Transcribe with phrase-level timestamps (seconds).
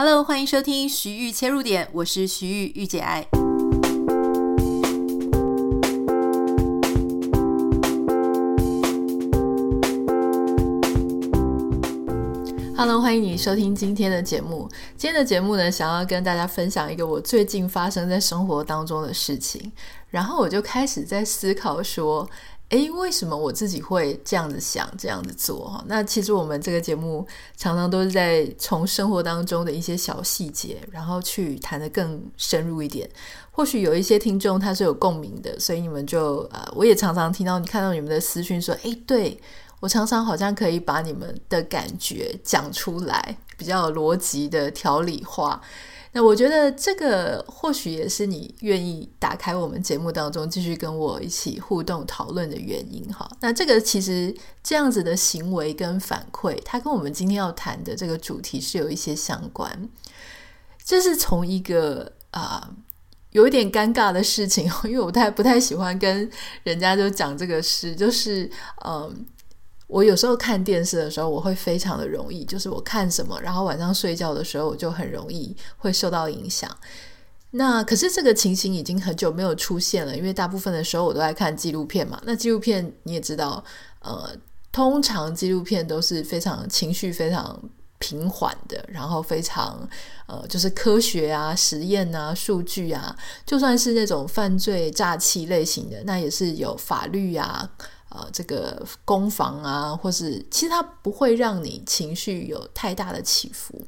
[0.00, 3.26] Hello，欢迎收听徐玉切入点，我是徐豫御姐爱。
[12.76, 14.68] Hello，欢迎你收听今天的节目。
[14.96, 19.72] 今天的节目呢，想要跟大家分享一个我最近发生在生活当中的事情，
[20.10, 22.30] 然后我就开始在思考说。
[22.70, 25.82] 诶，为什么我自己会这样子想、这样子做？
[25.86, 27.26] 那其实我们这个节目
[27.56, 33.08] 常常都是在从生活当中的一些小细节，然后去谈得更深入一点。
[33.50, 39.40] 或许有一些听众他是有共鸣的，所以你们就呃，我也常常听到你看到你们的私讯说，诶，对，
[39.80, 45.60] 我常常好像可以把你们的感觉讲出来，比较有逻辑的条理化。
[46.12, 53.30] 那我觉得这个或许也是你愿意打开我们节目当中继续跟我一起互动讨论的原因哈。
[53.40, 59.88] 那这个其实这样子的行为跟反馈，它跟我们今天要谈的这个主题是有一些相关。
[60.82, 62.70] 这是从一个啊、
[63.32, 66.30] 有一点尴尬的事情，因为我太不太喜欢跟
[66.62, 68.50] 人家就讲这个事，就是
[68.84, 69.26] 嗯。
[69.88, 76.70] 我有时候看电视的时候，我会非常的容易，就是我看什么，然后晚上睡觉的时候，我就很容易会受到影响。
[77.52, 82.20] 那可是这个情形已经很久没有出现了，因为大部分的时候我都在看纪录片嘛。
[82.24, 83.64] 那纪录片你也知道，
[84.00, 84.30] 呃，
[84.70, 87.58] 通常纪录片都是非常情绪非常
[87.98, 89.88] 平缓的，然后非常
[90.26, 93.16] 呃，就是科学啊、实验啊、数据啊，
[93.46, 97.66] 就算是那种犯罪诈欺类型的，那也是有法律啊。
[98.10, 103.80] 呃，这个攻防啊，或是其实它不会让你情绪有太大的起伏。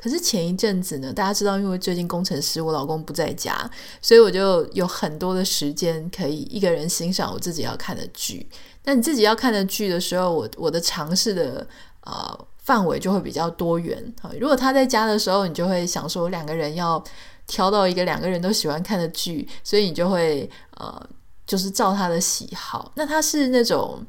[0.00, 3.68] 可是前一阵子呢，大家知道，因为最近工程师我老公不在家，
[4.00, 8.48] 所以我就有很多的时间可以一个人欣赏我自己要看的剧。
[8.84, 11.66] 那你自己要看的剧的时候，我我的尝试的
[12.02, 14.14] 呃范围就会比较多元。
[14.38, 17.02] 如果他在家的时候，你就会想说两个人要
[17.48, 21.04] 挑到一个两个人都喜欢看的剧，所以你就会呃。
[21.48, 24.04] 就是照他的喜好，那他是那种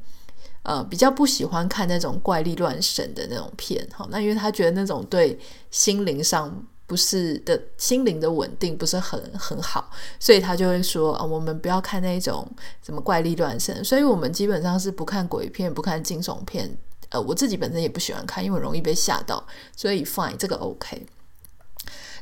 [0.63, 5.39] 呃比较不喜欢看那种怪力乱神的那种片，好，那因为他觉得那种对
[5.71, 6.53] 心灵上
[6.85, 9.89] 不是的心灵的稳定不是很很好，
[10.19, 12.45] 所以他就会说啊，我们不要看那种
[12.83, 16.69] 什么怪力乱神，所以我们基本上是不看鬼片，不看惊悚片，
[17.07, 19.41] 呃，我自己本身也不喜欢看，因为容易被吓到，
[19.77, 21.05] 所以 fine 这个 OK。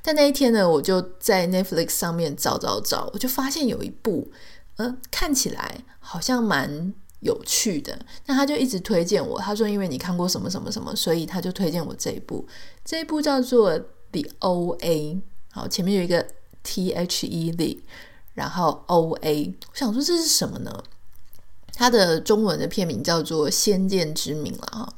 [0.03, 4.31] 但那一天呢，我就在 Netflix 上面找找找，我就发现有一部。
[4.77, 7.99] 嗯、呃，看起来好像蛮有趣的。
[8.25, 12.47] 那他就一直推荐我，他说因为你看过什么什么什么，所以他就推荐我这一部。
[12.85, 13.77] 这一部叫做
[14.11, 15.21] The OA，
[15.51, 16.25] 好，前面有一个
[16.63, 17.83] T H E 里
[18.33, 19.55] 然后 O A。
[19.71, 20.83] 我想说这是什么呢？
[21.73, 24.93] 它的中文的片名叫做《先见之明》了哈。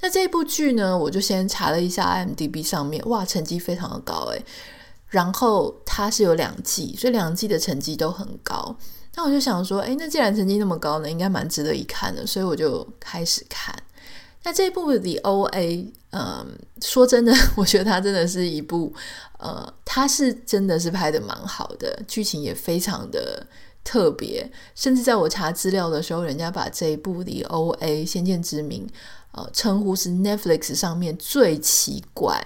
[0.00, 4.44] 那这部剧呢，我就先查了一下 IMDB 上面，哇，成绩非常的高诶。
[5.08, 8.76] 然后它是有两季，所以两季的成绩都很高。
[9.16, 13.74] 那我就想说，诶，那既然成绩那么高呢，应该蛮值得一看的，所以我就开始看。
[14.44, 16.46] 那这一部 The OA，嗯，
[16.82, 18.94] 说真的， 我觉得它真的是一部，
[19.38, 23.44] 呃，它是真的是拍的蛮好的，剧情也非常的
[23.82, 24.48] 特别。
[24.74, 28.86] 甚至在我查资料的时候，人家把这一部 The OA 先见之明，
[29.32, 32.40] 呃，称呼是 Netflix 上面最奇怪，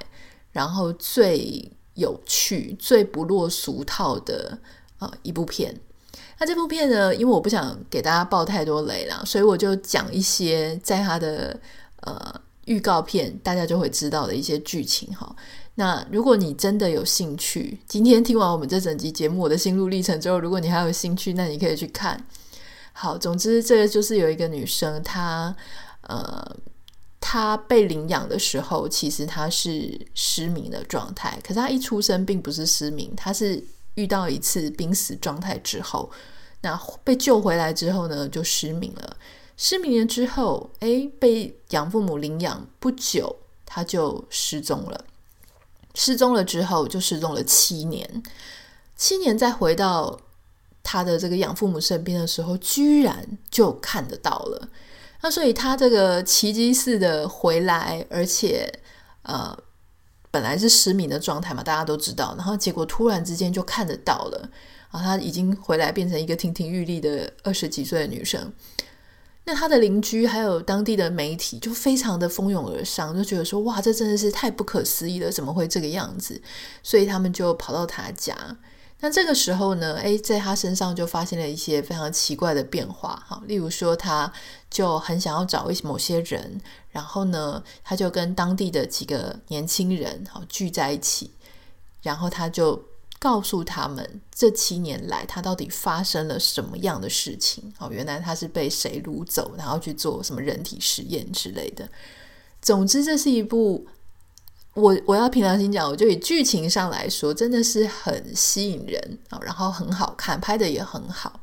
[0.53, 4.57] 然后最有趣、最不落俗套的
[5.01, 5.79] 呃一部片。
[6.41, 11.61] 那这部片呢，因为我不想给大家爆太多雷啦，所以我就讲一些在它的
[12.01, 12.35] 呃
[12.65, 15.37] 预告片大家就会知道的一些剧情哈。
[15.75, 22.19] 那如果你真的有兴趣，今天听完我们这整集节目我的心路历程之后，如果你还有兴趣，那你可以去看。
[22.95, 25.55] 好，总之这个就是有一个女生，她
[26.09, 26.57] 呃
[27.21, 33.63] 她被领养的时候，其实她是失明的状态，可是她一出生并不是失明，她是。
[33.95, 36.11] 遇到一次濒死状态之后，
[36.63, 39.17] 那被救回来之后呢，就失明了。
[39.57, 43.37] 失明了之后，诶，被养父母领养不久，
[43.67, 45.05] 他就失踪了。
[45.95, 48.23] 失踪了之后，就失踪了七年。
[48.97, 50.19] 七年再回到
[50.83, 54.69] 他的这个养父母身边的时候，居然就看得到了。
[55.23, 58.73] 那所以他这个奇迹似的回来，而且
[59.23, 59.59] 呃。
[60.31, 64.49] 本来是失明的状态嘛，大家都知道，然后结果突然之间就看得到了，
[64.91, 68.53] 啊，她已经回来变成一个亭亭玉立的二十几岁的女生。
[69.45, 76.41] 那她的邻居还有当地的媒体就非常的蜂拥而上，就觉得说哇，这真的是太不可思议了，怎么会这个样子？
[76.83, 78.35] 所以他们就跑到她家。
[79.03, 84.31] 那这个时候呢，诶，在他身上就发现了一些非常奇怪的变化，哈，例如说，他
[84.71, 86.61] 就很想要找一某些人，
[86.91, 91.31] 然后呢，他就跟当地的几个年轻人，好聚在一起，
[92.03, 92.85] 然后他就
[93.19, 101.89] 告诉他们，这七年来他到底发生了什么样的事情，哦，原来他是被谁掳走，然后去做什么人体实验之类的。
[102.61, 103.87] 总之，这是一部。
[104.75, 111.41] 我我要凭良心讲，我就以剧情上来说，真的是很吸引人啊，然后很好看，拍的也很好。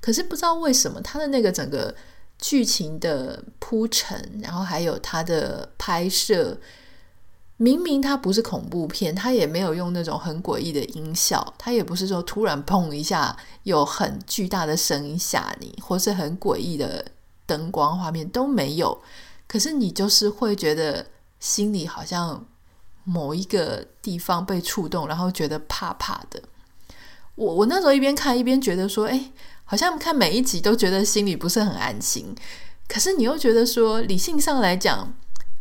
[0.00, 1.94] 可是不知道为什么，他的那个整个
[2.38, 6.58] 剧情的铺陈，然后还有他的拍摄，
[7.56, 17.04] 明明他不是恐怖片，他也没有用那种很诡异的音效，他也不是说突然砰一下有很巨大的声音吓你，或是很诡异的
[17.46, 19.00] 灯光画面都没有。
[19.46, 21.06] 可是你就是会觉得。
[21.40, 22.46] 心里好像
[23.02, 26.40] 某一个地方被触动，然后觉得怕怕的。
[27.34, 29.32] 我我那时候一边看一边觉得说，哎，
[29.64, 32.34] 好像看每一集都觉得心里不是很安心。
[32.86, 35.14] 可是你又觉得说，理性上来讲，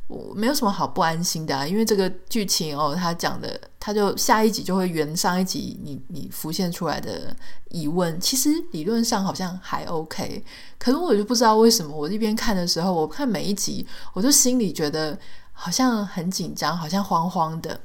[0.08, 7.34] 我没有什么好不安心的啊，因为这个剧情哦，他讲的，他就下一集就会圆上一集你你浮现出来的
[7.70, 8.20] 疑问。
[8.20, 10.44] 其实理论上好像还 OK，
[10.78, 15.18] 可是我就不知道为什么，我一边看的时候，我看每一集，我就心里觉得。
[15.62, 17.82] 好像很紧张，好像慌慌的。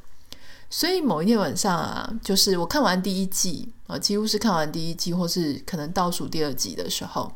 [0.70, 7.32] 所以某一天晚上啊，就是我看完第一季啊，几乎是看完第一季，或是可能倒数第二集的时候，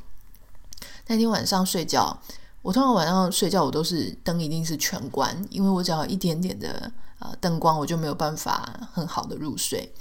[1.08, 2.16] 那天晚上睡觉，
[2.62, 9.92] 我通常晚上睡觉我都是灯一定是全关，因为我只要一点点的呃灯光，我就没有办法很好的入睡。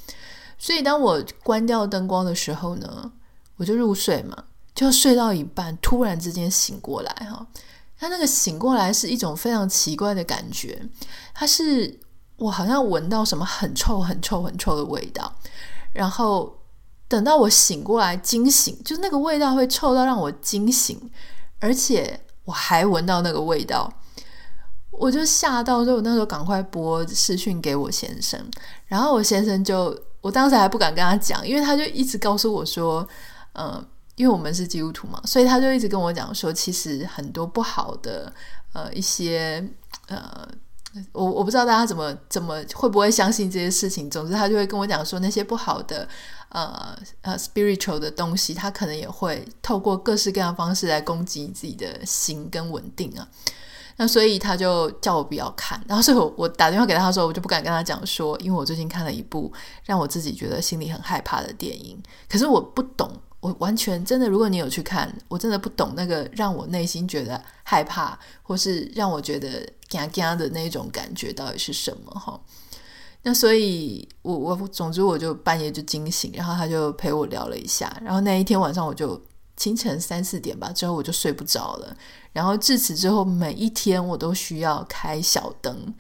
[0.60, 3.12] 所以当我关掉灯光的时候呢，
[3.56, 4.44] 我就入睡嘛，
[4.76, 7.48] 就睡到一半，突然之间醒过来哈。
[8.00, 10.80] 他那个醒过来是一种非常奇怪的感觉，
[11.34, 12.00] 他是
[12.36, 15.34] 我好像闻到什么很臭、很臭、很臭的味道，
[15.94, 16.56] 然后
[17.08, 21.10] 等到我醒过来惊醒，就那个味道会臭到让我惊醒，
[21.60, 23.92] 而且我还闻到那个味道，
[24.92, 28.40] 我就吓到，所以我那时候赶快拨视讯给我先生，
[28.86, 33.08] 然后我先生就，我当时还不敢跟他讲，因为他就一直告诉我说，
[33.54, 33.88] 嗯、呃。
[34.18, 38.34] 因为我们是基督徒嘛，所以他就一直跟我讲说，其实很多不好的
[38.74, 39.64] 呃一些
[40.08, 40.48] 呃，
[41.12, 44.10] 我我不知道大家怎么怎么会不会相信这些事情。
[44.10, 46.10] 总之，他就会跟我讲说，那些不好的
[46.50, 53.28] 呃呃 spiritual 的东西，他可能也会透过各式各样的方式来攻击你自己的心跟稳定啊。
[53.98, 59.54] 那所以他就叫我不要看，然后所以我我打电话给他的时候，我就不敢跟他讲说，因为我最近看了一部
[59.86, 63.12] 让我自己觉得心里很害怕的电影，可是我不懂。
[63.48, 72.38] 我完全真的，如果你有去看，我真的不懂那个让我内心觉得害怕，或是让我觉得嘎嘎的那种感觉到底是什么哈？
[73.24, 79.22] 那所以我，我总之我就半夜就惊醒，然后他就陪我聊了一下，然后那一天晚上我就
[79.56, 81.96] 清晨三四点吧，之后我就睡不着了，
[82.34, 85.94] 然后至此之后每一天我都需要开小灯。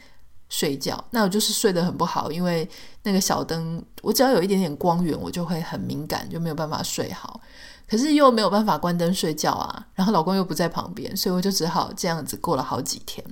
[0.50, 2.68] 睡觉，那我就是睡得很不好，因为
[3.04, 7.42] 那个小灯，我只要有一点点光源，我就会很敏感，就没有办法睡好。
[7.88, 13.26] 可是又没有办法关灯睡觉啊，然后老公又不在旁边，所以我就只好这样子过了好几天。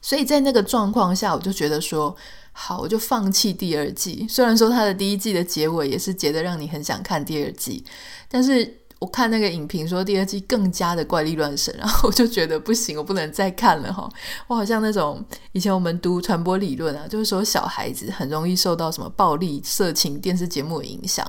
[0.00, 2.16] 所以在那个状况下，我就觉得说，
[2.52, 4.26] 好，我就放弃第二季。
[4.28, 7.84] 虽然说它的第一季的结尾也是结得让你很想看第二季，
[8.28, 8.77] 但是。
[9.00, 14.10] 我看那个影评说第二季更加的怪力乱神，然后我就觉得不行，我不能再看了哈。
[14.48, 21.24] 我好像那种以前我们读传播理论啊，就是说小孩子很容易受到什么暴力、色情电视节目的影响。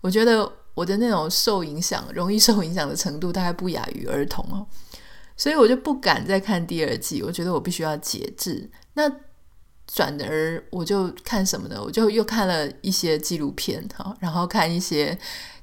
[0.00, 4.66] 我觉得我的那种受影响、容易受影响的程度大概不亚于儿童哦，
[5.36, 7.22] 所以我就不敢再看第二季。
[7.22, 8.70] 我觉得我必须要节制。
[8.94, 9.10] 那
[9.86, 11.78] 转而我就看什么呢？
[11.84, 15.18] 我就又看了一些纪录片哈，然后看一些。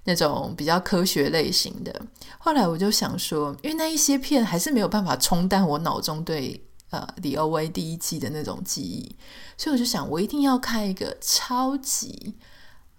[0.08, 1.94] 那种比较科学类型的，
[2.40, 9.14] 后来我就想说，因为那一些片还是没有办法冲淡我脑中对呃李欧威第一季的那种记忆，
[9.58, 12.38] 所以我就想，我一定要看一个超级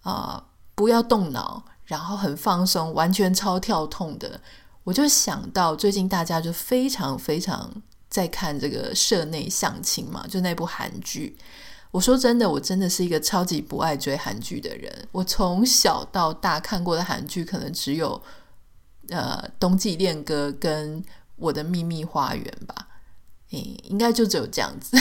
[0.02, 4.38] 啊、不要动脑，然后很放松，完全超跳痛的。
[4.84, 7.72] 我就想到最近大家就非常非常
[8.10, 11.38] 在看这个社内相亲嘛，就那部韩剧。
[11.90, 15.09] 我说真的，我真的是一个超级不爱追韩剧的人。
[15.12, 18.21] 我从小到大看过的韩剧，可能只有
[19.09, 21.02] 呃《冬季恋歌》跟
[21.37, 22.88] 《我的秘密花园》吧，
[23.52, 24.97] 诶，应该就只有这样子。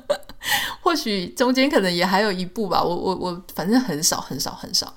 [0.82, 2.82] 或许中间可能也还有一部吧。
[2.82, 4.92] 我我我，反正很少很少很少。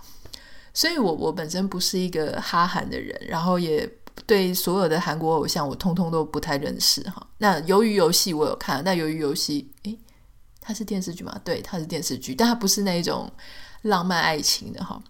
[0.73, 3.89] 所以我我本身不是一个哈韩的人，然后也
[4.25, 7.25] 对所有的韩国偶像我通通都不太认识哈。
[7.37, 9.97] 那鱿鱼游戏我有看，那鱿鱼游戏诶。
[10.67, 11.33] 它是电视剧吗？
[11.45, 13.31] 对，它是电视剧，但它不是那种
[13.83, 15.01] 浪漫爱情的哈。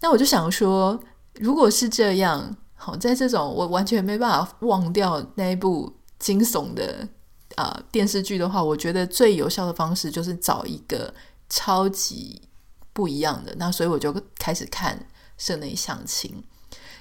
[0.00, 1.00] 那我就想说，
[1.34, 7.06] 如果是这样，好，在这种我完全没办法忘掉那一部惊悚的
[7.54, 11.14] 啊、电视剧的话，我觉得最有效的方式就是找一个
[11.48, 12.42] 超级
[12.92, 13.54] 不一样的。
[13.56, 14.96] 那所以我就开始看
[15.38, 16.42] 《社内相亲》。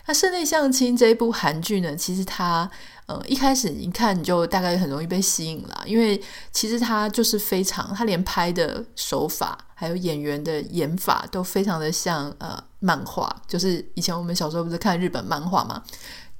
[0.09, 2.67] 那《室内相亲》这一部韩剧呢，其实它
[3.05, 6.19] 呃一开始一看你就大概很容易被吸引了，因为
[6.51, 12.59] 其实它就是非常，它连拍的手法还有演员的演法都非常的像呃。
[12.81, 15.83] 漫画就是以前我们小时候不是看日本漫画吗？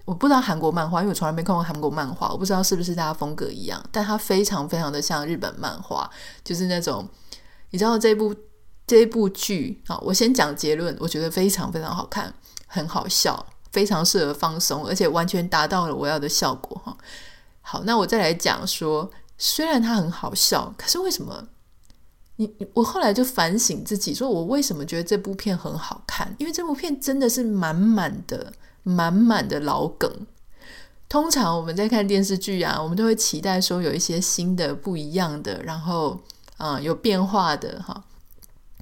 [0.06, 6.10] 我不知道韩国漫画，因为我从来没看过韩国漫画，我不知道是不是大家风格一样，但它非常非常的像日本漫画，
[6.46, 7.06] 就是那种
[7.72, 8.34] 你知道这部
[8.88, 12.34] 这一部剧啊，我先讲结论，我觉得非常非常好看，
[12.68, 16.98] 很好笑，非常适合放松，而且完全达到了我要的效果哈。
[17.62, 21.48] 好，那我再来讲说，虽然它很好笑，可是为什么？
[22.38, 26.34] 你我后来就反省自己，说我为什么觉得这部片很好看？
[26.38, 30.10] 因为这部片真的是满满的、满满的老梗。
[31.10, 36.20] 通常我们在看电视剧啊，我们都会期待说有一些新的、不一样的，然后
[36.58, 38.04] 啊、有变化的哈。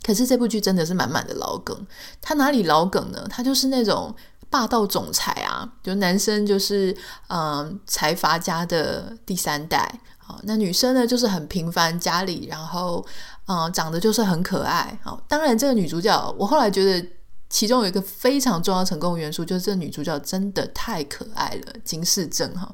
[0.03, 1.88] 可是这部剧真的是满满的老梗。
[2.22, 3.25] 它哪里老梗呢？
[3.29, 4.15] 它就是那种
[4.50, 6.96] 霸道总裁啊，就男生就是
[7.27, 10.00] 嗯财阀家的第三代。
[10.18, 13.06] 好，那女生呢，就是很平凡家里，然后，
[13.46, 15.00] 嗯、长得就是很可爱。
[15.01, 17.08] 好，当然这个女主角，我后来觉得
[17.50, 22.70] 其中有一个非常重要成功的元素，就是这个女主角真的太可爱了，金世正哈，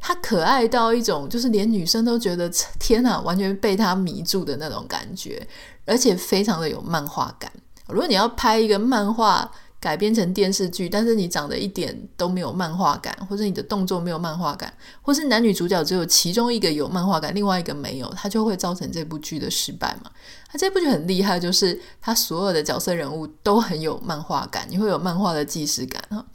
[0.00, 2.50] 她可爱到一种就是连女生都觉得
[2.80, 5.46] 天哪，完全被她迷住的那种感觉，
[5.86, 7.52] 而且非常的有漫画感。
[7.86, 9.48] 如果你要拍一个漫画，
[9.80, 14.70] 改编成电视剧，但是你长得一点都没有漫画感，或者你的动作没有漫画感，
[15.00, 20.10] 或是男女主角只有其中一个有漫画感，另外一个没有，它就会造成这部剧的失败嘛。
[20.52, 26.26] 它这部剧很厉害，就是它所有的角色人物都很有漫画感，你会有漫画的既视感哈。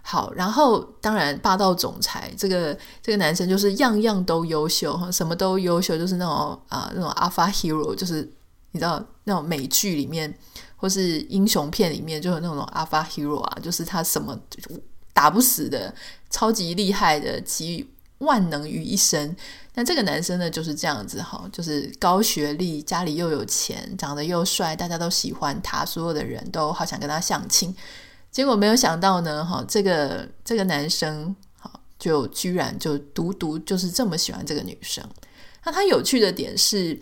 [0.00, 8.22] 好，然后当然霸道总裁这个这个男生就是样样都优秀哈，什么都优秀，就是那种啊那种 Alpha Hero，就是
[8.70, 10.34] 你知道那种美剧里面。
[10.80, 14.40] 或是英雄片里面就有那种 Alpha Hero 啊，就是他什么
[15.12, 15.94] 打不死的，
[16.30, 17.86] 超级厉害的，集
[18.18, 19.36] 万能于一身。
[19.74, 27.76] 那这个男生呢就是这样子哈，就是高学历，家里又有钱，长得又帅，大家都喜欢他，所有的人都好想跟他相亲。
[28.30, 35.06] 结果没有想到呢，哈，这个这个男生哈就居然就独独就是这么喜欢这个女生。
[35.62, 36.98] 那他有趣的点是。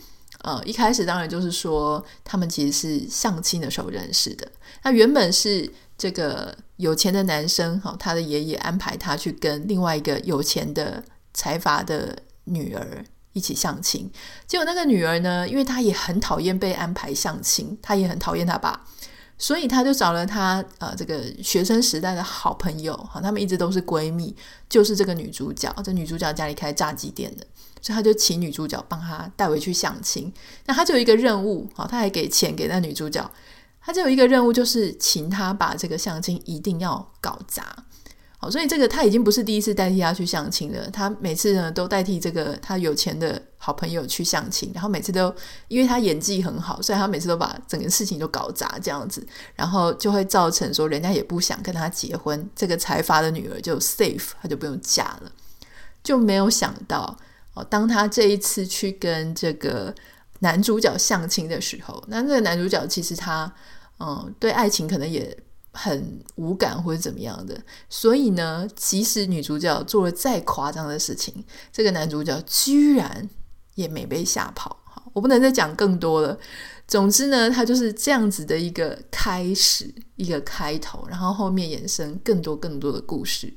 [0.49, 4.51] 呃，一开始当然就是说，他们其实是相亲的时候认识的。
[4.83, 14.11] 那原本是这个有钱的男生，哈，他的爷爷安排他去跟另外一个有钱的财阀的女儿一起相亲。
[14.47, 18.87] 结果那个女儿呢，因为她也很讨厌被安排相亲，她也很讨厌她爸，
[19.37, 24.35] 所以她就找了她呃这个学生时代的好朋友，哈，他们一直都是闺蜜，
[24.67, 25.71] 就是这个女主角。
[25.85, 27.47] 这女主角家里开炸鸡店的。
[27.81, 30.33] 所以他就请女主角帮他带回去相亲，
[30.67, 33.31] 那他就有一个任务，好，他还给钱给那女主角，
[33.81, 37.85] 他就有一个任务，就是请他把这个相亲一定要搞砸，
[38.39, 45.35] 好，所以这个他已经不是第一次代替他去相亲了，他每次呢都代替这个他有钱的好朋友去相亲，然后每次都
[45.69, 55.33] 因为他演技很好，所以他每次都把整个事情都搞砸这样子，然后就会造成说人家也不想跟他结婚，这个财阀的女儿就 safe，他就不用嫁了，
[56.03, 57.17] 就没有想到。
[57.65, 59.95] 当他这一次去跟这个
[60.41, 63.53] 男主角相亲的时候，那这个男主角其实他
[63.99, 65.37] 嗯对爱情可能也
[65.73, 73.29] 很无感或者怎么样的，所以呢，即使女主角做了再夸张的事情，这个男主角居然
[73.75, 74.77] 也没被吓跑。
[75.15, 76.39] 我不能再讲更多了。
[76.87, 83.53] 总之呢，他就是这样子的一个开始，一个开头，然后后面衍生更多更多的故事。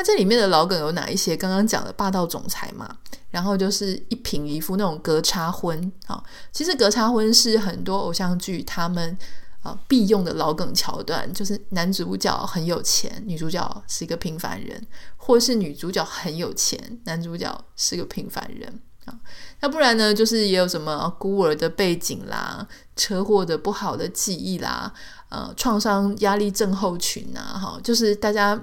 [0.00, 1.36] 那这里面的老梗有哪一些？
[1.36, 2.96] 刚刚讲的霸道总裁嘛。
[3.28, 9.16] 然后就是一颦一夫那种格差婚啊，其实格差婚是很多偶像剧他们
[9.62, 14.84] 啊必用的老梗桥段，就是男主角很有钱，女主角是一个平凡人，
[15.18, 19.14] 或是女主角很有钱，男主角是个平凡人啊。
[19.60, 22.66] 那不然呢，就是也有什么孤儿的背景啦，
[22.96, 24.92] 车祸的不好的记忆啦，
[25.30, 28.60] 呃，创伤压力症候群啊，哈，就是大家、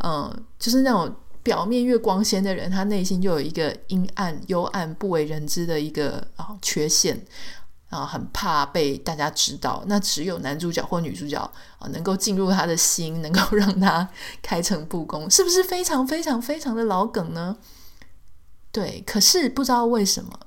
[0.00, 1.10] 呃，就是那种。
[1.40, 7.24] 表面越光鲜的人，他内心就有一个阴暗、幽暗、不为人知的一个啊缺陷
[7.88, 9.82] 啊，很怕被大家知道。
[9.86, 11.40] 那只有男主角或女主角
[11.78, 14.06] 啊，能够进入他的心， 能够让他
[14.42, 17.56] 开诚布公，是不是非常非常非常的老梗呢？
[18.70, 20.38] 对，可是不知道为什么，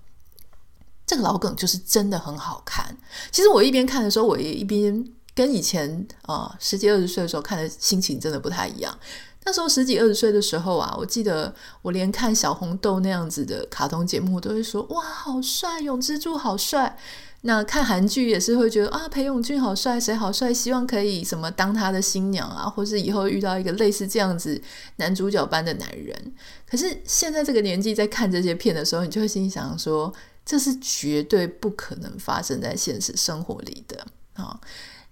[1.08, 2.96] 这个老梗就是真的很好看。
[3.32, 8.98] 其实我一边看的时候，我也一边跟以前啊、十几二十岁的时候看的心情真的不太一样。
[9.44, 16.98] 那时候十几二十岁的时候啊，我记得我连看小红豆那样子的卡通节目都会说哇，好帅，永之助好帅。
[17.44, 24.62] 那看韩剧也是会觉得啊，裴勇俊好帅，谁好帅，希望可以什么当他的新娘啊，或是以后遇到一个类似这样子
[24.98, 26.34] 男主角般的男人。
[26.70, 30.14] 可是现在这个年纪在看这些片的时候，你就会心想说，
[30.46, 34.60] 这是绝对不可能发生在现实生活里的啊。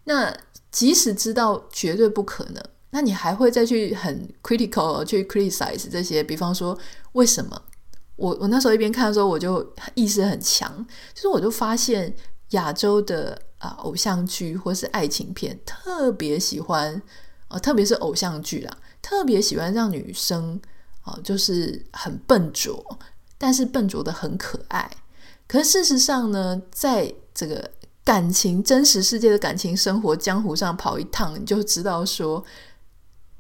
[0.09, 0.35] 那
[0.71, 2.63] 即使知道绝对不可能。
[2.89, 6.23] 那你还会再去很 critical 去 criticize 这些？
[6.23, 6.75] 比方说，
[7.11, 7.61] 为什么
[8.15, 12.11] 我我那时候一边看的时候，我就意识很强，就是我就发现
[12.49, 16.99] 亚洲的啊、偶像剧或是爱情片特别喜欢
[17.47, 20.59] 啊、特别是偶像剧啦，特别喜欢让女生
[21.03, 22.83] 啊、就是很笨拙，
[23.37, 24.89] 但是笨拙的很可爱。
[25.47, 27.69] 可是事实上呢，在这个
[28.09, 32.43] 感情真实世界的感情生活江湖上跑一趟，你就知道说。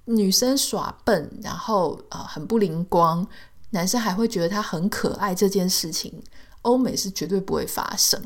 [0.05, 3.27] 女生耍笨，然后啊、呃、很不灵光，
[3.71, 6.21] 男生还会觉得她很可爱，这件事情，
[6.63, 8.19] 欧美是绝对不会发生。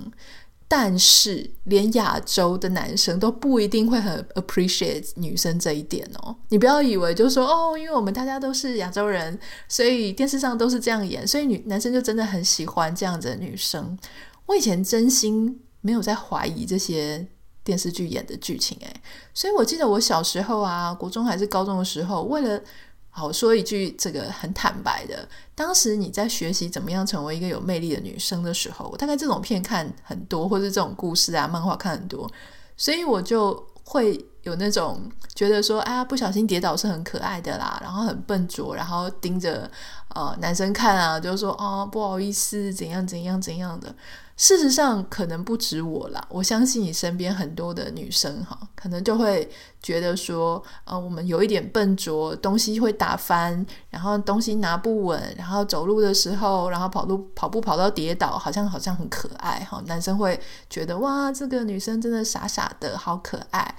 [0.68, 6.36] 但是连亚洲的男生都不一定会很 appreciate 女生这一点哦。
[6.50, 9.38] 你不要以为就说哦，因为我们大家都是亚洲人，
[9.70, 13.98] 所以电视上都是这样演，所以女男生就真的很喜欢这样子的女生。
[14.46, 17.28] 我以前真心没有在怀疑这些。
[17.66, 18.94] 电视剧演的剧情，诶，
[19.34, 22.62] 所以我记得我小时候啊，国中还是高中的时候，为了
[23.10, 25.26] 好说一句这个很坦白的，
[25.56, 32.30] 当时你在学习怎么样成为一个有魅力的女生的时候，我大概这种片看很多，或是这种故事啊、漫画看很多，
[32.76, 39.72] 所以我就会有那种觉得说，啊，不小心跌倒是很可爱的啦，然后很笨拙，然后盯着
[40.10, 43.96] 呃男生看啊，就说哦，不好意思，怎样怎样怎样的。
[44.44, 46.22] 事实上，可能不止我啦。
[46.28, 49.50] 我相信你身边很多的女生哈，可能就会
[49.82, 59.82] 觉得说，呃，我们有一点笨拙，东西会打翻，然后东西拿不稳，然后走路的时候，然后跑路跑步跑到跌倒，好像好像很可爱哈。
[59.88, 60.38] 男生会
[60.70, 63.76] 觉得哇，这个女生真的傻傻的，好可爱。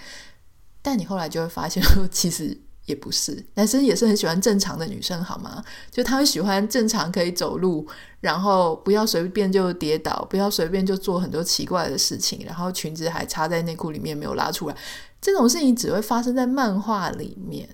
[0.81, 2.59] 但你后来就会发现， 其实。
[2.87, 5.65] 也不是，男生也是很喜欢正常的女生，好吗？
[5.91, 7.87] 就他会喜欢正常可以走路，
[8.21, 14.77] 然后不要随便就跌倒，不要随便就做很多奇怪的事情，然后裙子还插在内裤里面没有拉出来，
[15.19, 17.67] 这种事情只会发生在漫画里面。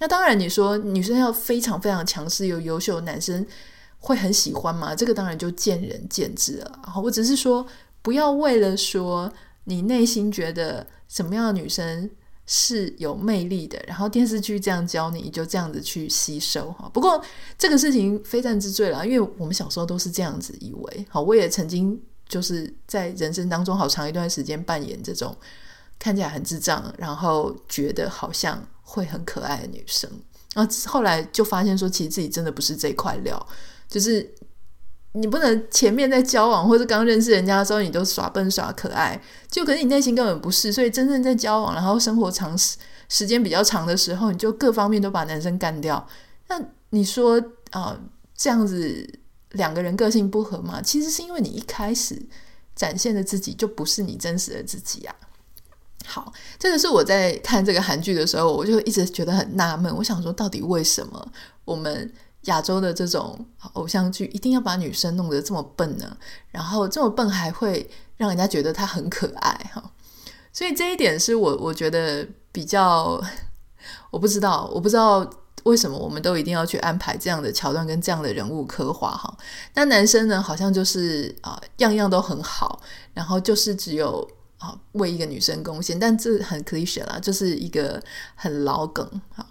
[0.00, 3.46] 那当然，你说女生要非常非常强势又优秀，男生
[3.98, 4.94] 会很喜欢吗？
[4.94, 6.80] 这个当然就见仁见智了。
[7.02, 7.66] 我只是说，
[8.00, 9.30] 不要为了说
[9.64, 12.10] 你内心觉得什么样的女生。
[12.46, 16.90] 是有魅力的，然后电视剧这样教你，就这样子去吸收哈。
[16.92, 17.22] 不过
[17.56, 21.06] 这个事情非战之罪了，因为我们小时候都是这样子以为。
[21.08, 25.34] 好，我也曾经就是在人生当中好长一段时间扮演这种
[25.98, 30.10] 看起来很智障，然后觉得好像会很可爱的女生。
[30.54, 33.46] 然后后来就发现说，其实自己真的不是这块料，
[33.88, 34.34] 就是。
[35.16, 42.76] 你不能前面在交往或者刚认识人家的时候，你都耍笨耍可爱，就可是你内心根本不是，所以真正在交往，然后生活长时
[43.08, 46.04] 时间比较长的时候，你就各方面都把男生干掉。
[46.48, 47.96] 那你说啊、
[48.36, 49.08] 这样子
[49.52, 50.82] 两个人个性不合嘛？
[50.82, 52.20] 其实是因为你一开始
[52.74, 55.14] 展现的自己就不是你真实的自己啊。
[56.04, 61.32] 好，这个是我在看这个韩剧的时候，我就一直觉得很纳闷，我想说到底为什么
[61.64, 62.12] 我们。
[62.44, 66.16] 亚洲的这种偶像剧一定要把女生弄得这么笨呢？
[66.50, 69.82] 然后这么笨还会让人家觉得她很可爱哈，
[70.52, 73.20] 所以这一点是我我觉得比较，
[74.10, 75.28] 我不知道，我不知道
[75.64, 79.36] 为什么我们都一定要去安排这样的桥段跟这样的人物刻画哈。
[79.74, 82.80] 那男生呢，好像就是啊样样都很好，
[83.14, 84.28] 然后就是只有
[84.58, 88.02] 啊为一个女生贡献，但这很 cliché 啦，就是一个
[88.34, 89.46] 很老梗哈。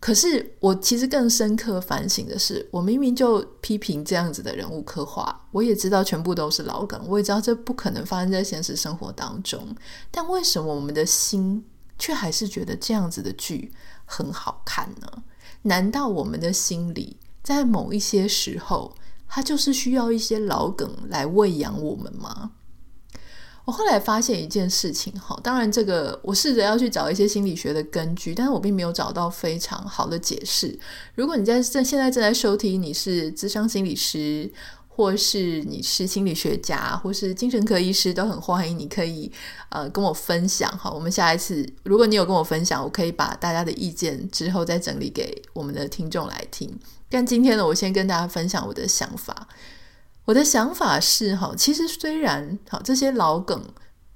[0.00, 9.74] 可是我其实更深刻反省的是，我明明就批评这样子的人物刻画，我也知道全部都是老梗，我也知道这不可能发生在现实生活当中。
[10.10, 11.64] 但为什么我们的心
[11.98, 13.72] 却还是觉得这样子的剧
[14.04, 15.24] 很好看呢？
[15.62, 18.94] 难道我们的心里在某一些时候，
[19.28, 22.52] 它就是需要一些老梗来喂养我们吗？
[23.68, 30.78] 我后来发现一件事情，哈，当然这个我试着要去找一些心理学的根据，但是我并没有找到非常好的解释。
[31.14, 34.50] 如果你在正现在正在收听，你是智商心理师，
[34.88, 39.30] 或是你是心理学家，或是精神科医师，都很欢迎你可以
[39.68, 40.90] 呃跟我分享哈。
[40.90, 46.74] 我们下一次，如果你有跟我分享，我可以把大家的意见之后再整理给我们的听众来听。
[47.10, 49.46] 但今天呢，我先跟大家分享我的想法。
[50.28, 53.64] 我的想法是哈，其实虽然好这些老梗，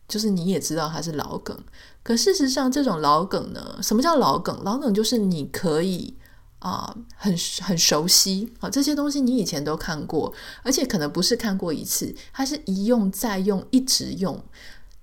[0.07, 1.59] 就是你也知道它是老梗，
[2.03, 4.63] 可事实上这种老梗呢，什么叫老梗？
[4.63, 6.15] 老梗就是你可以
[6.59, 14.45] 啊、很很熟悉啊，这些东西你以前都看过，而且可能不是看过一次，它是一用再用，一直用。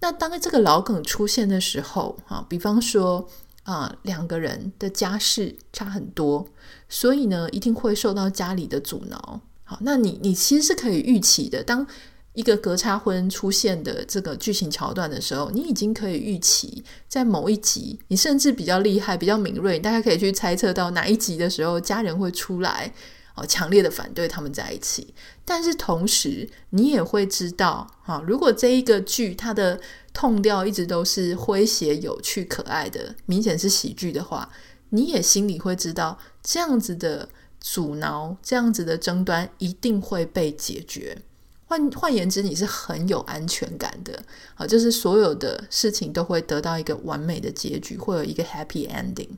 [0.02, 3.28] 那当这个老梗出现的时候啊，比方说
[3.64, 6.48] 啊，两个人的家世差很多，
[6.88, 9.42] 所以呢，一定会受到家里的阻挠。
[9.70, 11.64] 好，那你你其实是可以预期的。
[11.64, 11.86] 当
[12.34, 22.92] 一个隔差婚出现的这个剧情桥段的时候，你已经可以预期，在某一集，你甚至比较厉害、比较敏锐，大家可以去猜测到哪一集的时候，家人会出来
[23.36, 25.14] 哦，强烈的反对他们在一起。
[25.46, 29.80] 但是同时，你也会知道，哈，如果这一个剧它的
[30.12, 34.50] 痛调一直都是诙谐、有趣、可爱的，明显是喜剧的话，
[34.90, 37.30] 你也心里会知道这样子的。
[37.60, 41.22] 阻挠这样子的争端一定会被解决。
[41.66, 44.24] 换换言之，你是很有安全感的
[44.56, 49.30] 啊，就是所有的事情都会得到一个完美的结局，会有一个 happy ending。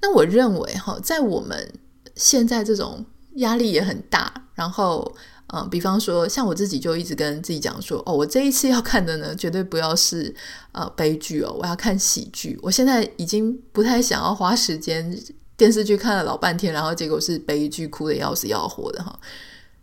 [0.00, 1.72] 那我认为哈，在我们
[2.14, 3.04] 现在这种
[3.36, 5.16] 压力也很大，然后
[5.48, 10.32] 嗯，比方说像我自己就一直跟自己讲说，哦，我这一次要看的呢，绝对不要是
[10.70, 12.56] 呃悲剧哦，我要看喜剧。
[12.62, 15.18] 我现在已经不太想要花时间。
[15.56, 19.18] 电视剧看了老半天，然后结果是悲剧，哭得要死要活的哈。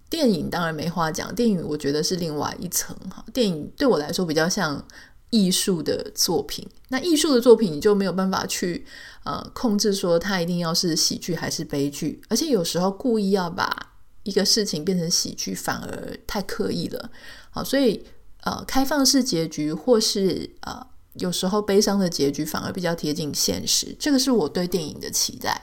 [0.09, 3.25] 电影当然没话讲，电影我觉得是另外一层哈。
[3.33, 4.85] 电影对我来说比较像
[5.31, 8.85] 艺术的作品，那艺术的作品你就没有办法去
[9.23, 17.09] 呃控制说它一定要是喜剧还是悲剧，而且有时候故意要把一个事情变成喜剧，反而太刻意了。
[17.49, 18.05] 好，所以
[18.43, 20.92] 呃开放式结局或是呃。
[21.13, 25.61] 有时候悲伤的结局反而比较贴近现实，这个是我对电影的期待。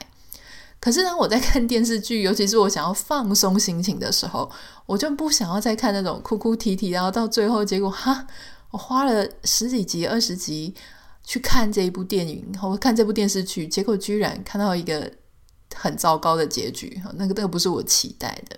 [0.79, 4.49] 可是当我在看电视剧，尤其是我想要放松心情的时候，
[4.87, 8.25] 我就不想要再看那种哭哭啼啼，然后到最后结果哈，
[8.71, 10.73] 我花了十几集、二十集
[11.23, 15.11] 去看这一部电影，或看这部电视剧，结果居然看到一个
[15.75, 18.57] 很糟糕的结局，那个那个不是我期待的。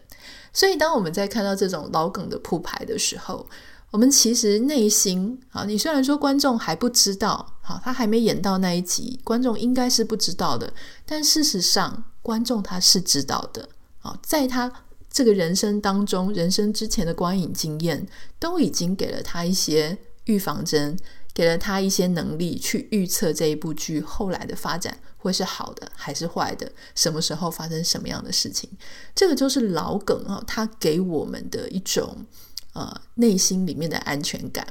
[0.53, 3.45] 所以当我们在看到这种老梗的铺排的时候，
[3.93, 10.73] 我们其实内心啊，你虽然说观众还不知道，好，他还没演到那一集，观众应该是不知道的。
[11.05, 13.69] 但事实上，观众他是知道的。
[14.01, 14.73] 啊，在他
[15.11, 18.07] 这个人生当中，人生之前的观影经验，
[18.39, 20.97] 都已经给了他一些预防针，
[21.31, 28.67] 给了他一些能力去预测这一部剧后来的发展会是好的还是坏的，什么时候发生什么样的事情。
[29.13, 32.25] 这个就是老梗啊，他给我们的一种。
[32.73, 34.65] 呃，内心里面的安全感，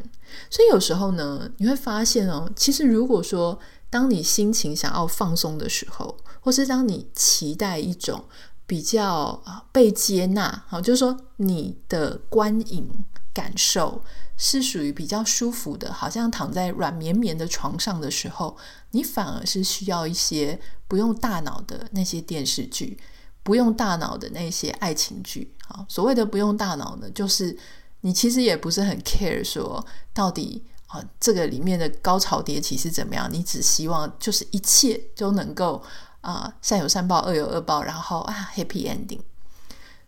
[0.50, 3.56] 所以有时候呢，你会发现哦，其实如果说
[3.88, 8.24] 当你心情想要放松的时候，或是当你期待一种
[8.66, 12.90] 比较被接纳，好，就是说你的观影
[13.32, 14.02] 感受
[14.36, 18.56] 是属于比较舒服的，好像躺在软绵绵的床上的时候，
[18.90, 22.98] 你反而是需要一些不用大脑的那些电视剧，
[23.44, 25.54] 不用大脑的那些爱情剧。
[25.68, 27.56] 好，所谓的不用大脑呢，就是。
[28.02, 33.28] 你其实也不是很 care 说到底啊，这个里面的高潮迭起是怎么样？
[33.32, 35.82] 你只希望就是一切都能够
[36.20, 39.20] 啊，善有善报，恶有恶报，然后啊，happy ending。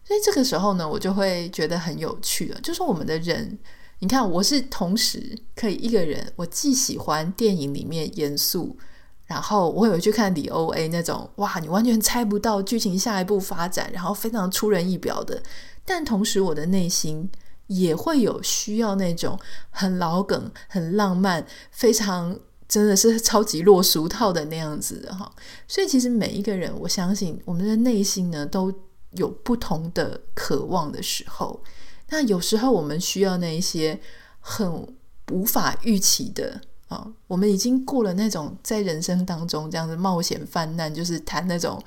[0.04, 2.60] 所以这个时候呢，我就会觉得很有趣了。
[2.60, 3.58] 就是我们的人，
[4.00, 8.76] 你看，我是同时可以一个人，我既喜欢电影里面严肃，
[9.24, 15.42] 然后我有去看李 OA 那种哇，你完全猜不到剧情下一步发展，然后非常出人意表的，
[15.86, 17.30] 但同时我的内心。
[17.66, 19.38] 也会有需要那种
[19.70, 25.32] 很老梗、很浪漫、非常真的是超级落俗套的那样子的哈。
[25.66, 28.72] 所以其实每一个人，我相信我们的内心呢都
[29.12, 31.62] 有不同的渴望的时候。
[32.10, 33.98] 那有时候我们需要那一些
[34.40, 34.86] 很
[35.32, 41.82] 无法预期的啊，我们已经过了那种在人生当中这样子冒险犯难，就是谈那种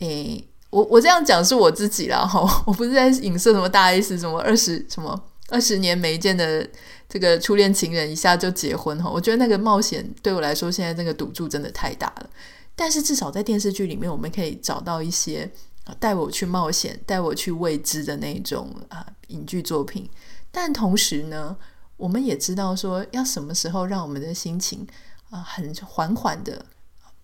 [0.00, 0.48] 诶。
[0.72, 6.66] 我我这样讲是我自己啦哈，我不是在影射什么大 S 什么二十什么二十年没见的
[7.06, 12.30] 这个初恋情人一下就结婚哈，我觉得那个冒险对我来说现在这个赌注真的太大了。
[12.74, 15.52] 但是至少在电视剧里面，我们可以找到一些
[16.00, 20.08] 带我去冒险、带我去未知的那种啊影剧作品。
[20.50, 21.54] 但同时呢，
[21.98, 24.86] 我们也知道说要什么时候让我们的心情
[25.28, 26.64] 啊很缓缓的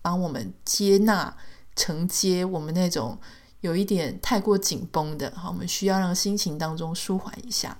[0.03, 1.35] 帮我们接纳
[1.75, 3.17] 承接我们那种。
[3.61, 7.77] 有一点太过紧绷的，好，我们需要让心情当中舒缓一下。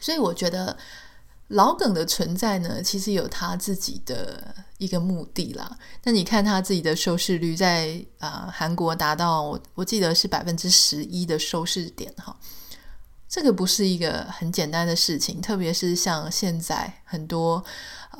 [0.00, 0.76] 所以我觉得
[1.48, 5.78] 老梗的存在呢，其实有他自己的一个目的啦。
[6.02, 12.36] 那你看他自己的收视率在啊、韩国达到我我记得是百分之十一的收视点哈。
[13.28, 17.64] 这个不是一个很简单的事情，特别是像现在很多，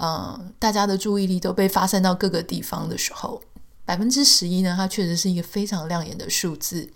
[0.01, 3.41] 嗯，大家的注意力都被发散到各个地方的时候，
[3.85, 6.91] 百分之十一呢，它确实是一个非常亮眼的数字。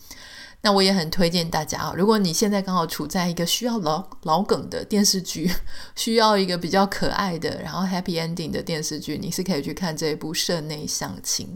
[0.62, 5.50] 那我也很推荐大家啊，如果你现在刚好处在一个需要老老梗的电视剧，
[5.94, 11.46] 需要一个比较可爱的，然后 happy ending 的电视剧，你是可以去看这一部《社内相亲》。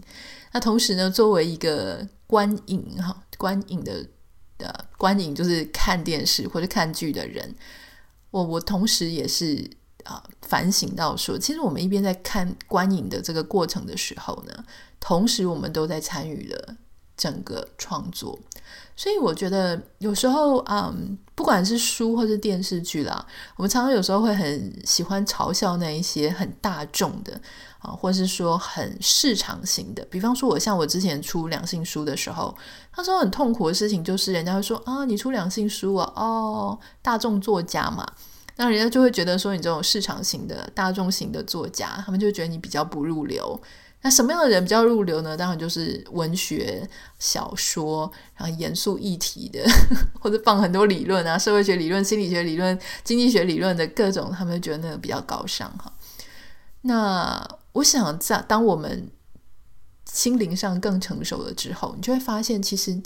[0.52, 4.06] 那同时呢，作为一个观影哈，观影的。
[4.58, 7.52] 的观影就是看电视或者看剧的人，
[8.30, 9.68] 我我同时也是
[10.04, 14.64] 啊、反省到说，其实我们一边在看观影的这个过程的时候呢，
[15.00, 16.76] 同时我们都在参与了
[17.16, 18.38] 整个创作，
[18.96, 27.40] 所以我觉得有时候嗯，不管是书或是电视剧啦，我们常常有时候会很喜欢嘲笑那一些很大众的。
[27.82, 32.56] 啊，或是说很市场型的，比方说，我像我之前出两性书的时候，
[32.92, 38.06] 他说很痛苦的事情就是，人家会说啊，你出两性书啊，哦，大众作家嘛，
[38.56, 43.60] 那人家就会觉得说你这种市场型的、大众型的作家，他们就觉得你比较不入流。
[44.04, 45.36] 那什么样的人比较入流呢？
[45.36, 46.88] 当然就是文学
[47.20, 49.64] 小说，然后严肃议题的，
[50.20, 55.92] 或者放很多理论啊，社会学理论、心理学理论、经济学理论的各种，他们觉得那个比较高尚哈。
[56.80, 59.08] 那我想在当我们
[60.04, 63.00] 心灵上更成熟了之后，你就会发现，其实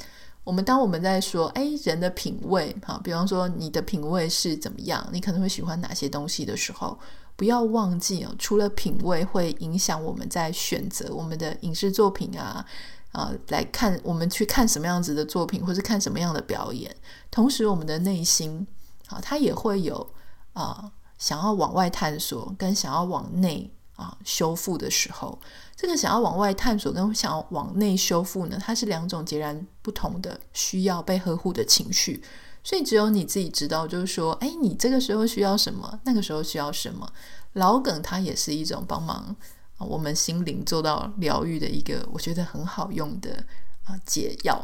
[0.46, 6.96] 我们当我们在说，哎，人的品味，哈，比方说你的品味是怎么样，你可能会喜欢哪些东西的时候，
[7.35, 12.64] 不要忘记哦，除了品味会影响我们在选择我们的影视作品啊，
[13.11, 16.94] 啊，来看我们去看什么样子的作品，或是看什么样的表演，
[17.28, 18.64] 同时我们的内心
[19.09, 20.09] 啊，它也会有
[20.52, 23.72] 啊，想要往外探索，跟想要往内。
[23.96, 25.38] 啊，修复的时候，
[25.76, 32.22] 这个想要往外探索跟想要往内修复呢，它是两种截然不同的需要被呵护的情绪。
[32.64, 37.08] 所以只有你自己知道，就是说，哎，你这个时候需要什么，那个时候需要什么。
[37.52, 39.36] 老梗它也是一种帮忙
[39.78, 43.44] 我们心灵做到疗愈的一个，我觉得很好用的
[43.84, 44.54] 啊解药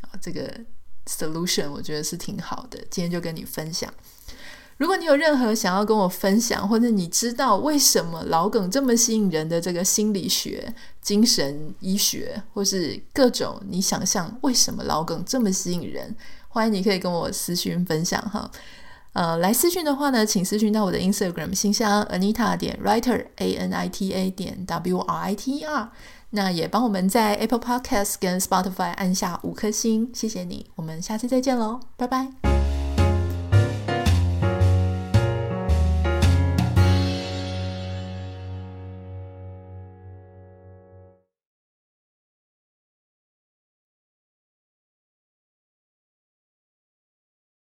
[0.00, 0.50] 啊，这个
[1.06, 2.78] solution 我觉得是挺好的。
[2.90, 3.92] 今天就跟你分享。
[4.76, 16.16] 如果你有任何想要跟我分享，或者你知道为什么老梗这么吸引人的这个心理学、精神医学，或是各种你想象为什么老梗这么吸引人，
[16.48, 18.50] 欢迎你可以跟我私讯分享哈。
[19.12, 25.58] 呃，来私讯的话呢，请私讯到我的 Instagram 信箱 Anita 点 Writer A N I T A 点 W R I T
[25.58, 25.92] E R。
[26.30, 30.66] 那也帮我们在 Apple Podcast 跟 Spotify 按下五颗星，谢谢你。
[30.74, 32.83] 我们下次再见喽，拜拜。